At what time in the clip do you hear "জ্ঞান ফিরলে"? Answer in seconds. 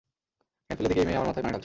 0.65-0.89